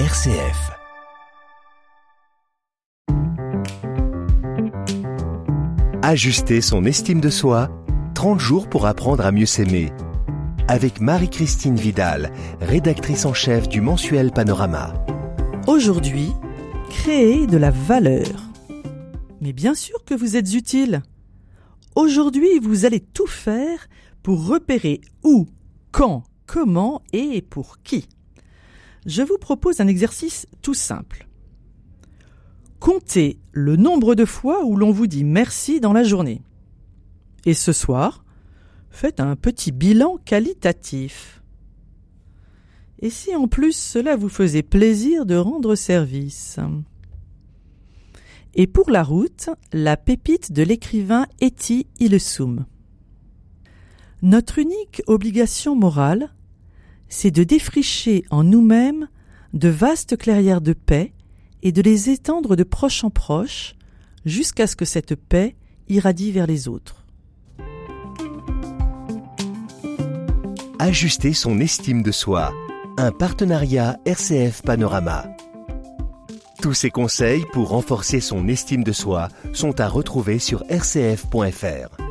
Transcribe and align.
RCF. 0.00 0.72
Ajuster 6.02 6.60
son 6.60 6.84
estime 6.84 7.20
de 7.20 7.30
soi, 7.30 7.70
30 8.16 8.40
jours 8.40 8.68
pour 8.68 8.86
apprendre 8.86 9.24
à 9.24 9.30
mieux 9.30 9.46
s'aimer. 9.46 9.92
Avec 10.66 11.00
Marie-Christine 11.00 11.76
Vidal, 11.76 12.32
rédactrice 12.60 13.24
en 13.24 13.34
chef 13.34 13.68
du 13.68 13.80
mensuel 13.80 14.32
Panorama. 14.32 14.94
Aujourd'hui, 15.68 16.32
créer 16.90 17.46
de 17.46 17.56
la 17.56 17.70
valeur. 17.70 18.50
Mais 19.40 19.52
bien 19.52 19.76
sûr 19.76 20.04
que 20.04 20.14
vous 20.14 20.34
êtes 20.34 20.54
utile. 20.54 21.02
Aujourd'hui, 21.94 22.58
vous 22.60 22.84
allez 22.84 22.98
tout 22.98 23.28
faire 23.28 23.86
pour 24.24 24.44
repérer 24.48 25.00
où, 25.22 25.46
quand, 25.92 26.24
comment 26.46 27.00
et 27.12 27.42
pour 27.42 27.78
qui. 27.84 28.08
Je 29.06 29.22
vous 29.22 29.38
propose 29.38 29.80
un 29.80 29.86
exercice 29.86 30.46
tout 30.62 30.74
simple. 30.74 31.26
Comptez 32.80 33.38
le 33.52 33.76
nombre 33.76 34.14
de 34.14 34.24
fois 34.24 34.64
où 34.64 34.76
l'on 34.76 34.90
vous 34.90 35.06
dit 35.06 35.24
merci 35.24 35.80
dans 35.80 35.92
la 35.92 36.04
journée. 36.04 36.42
Et 37.46 37.54
ce 37.54 37.72
soir, 37.72 38.24
faites 38.90 39.20
un 39.20 39.36
petit 39.36 39.72
bilan 39.72 40.18
qualitatif. 40.24 41.42
Et 43.00 43.10
si 43.10 43.34
en 43.34 43.48
plus 43.48 43.76
cela 43.76 44.16
vous 44.16 44.28
faisait 44.28 44.62
plaisir 44.62 45.26
de 45.26 45.36
rendre 45.36 45.74
service? 45.74 46.58
Et 48.54 48.66
pour 48.66 48.90
la 48.90 49.02
route, 49.02 49.50
la 49.72 49.96
pépite 49.96 50.52
de 50.52 50.62
l'écrivain 50.62 51.26
Eti 51.40 51.86
Ilesum. 51.98 52.66
Notre 54.22 54.58
unique 54.58 55.02
obligation 55.06 55.74
morale, 55.74 56.30
c'est 57.08 57.30
de 57.30 57.44
défricher 57.44 58.24
en 58.30 58.44
nous-mêmes 58.44 59.08
de 59.52 59.68
vastes 59.68 60.16
clairières 60.16 60.60
de 60.60 60.72
paix 60.72 61.12
et 61.62 61.72
de 61.72 61.80
les 61.80 62.10
étendre 62.10 62.56
de 62.56 62.64
proche 62.64 63.04
en 63.04 63.10
proche 63.10 63.74
jusqu'à 64.24 64.66
ce 64.66 64.76
que 64.76 64.84
cette 64.84 65.14
paix 65.14 65.56
irradie 65.88 66.32
vers 66.32 66.46
les 66.46 66.68
autres. 66.68 67.04
Ajuster 70.78 71.32
son 71.32 71.60
estime 71.60 72.02
de 72.02 72.12
soi. 72.12 72.52
Un 72.98 73.10
partenariat 73.10 73.98
RCF 74.04 74.62
Panorama. 74.62 75.26
Tous 76.60 76.74
ces 76.74 76.90
conseils 76.90 77.44
pour 77.52 77.68
renforcer 77.68 78.20
son 78.20 78.48
estime 78.48 78.84
de 78.84 78.92
soi 78.92 79.28
sont 79.52 79.80
à 79.80 79.88
retrouver 79.88 80.38
sur 80.38 80.62
rcf.fr. 80.70 82.03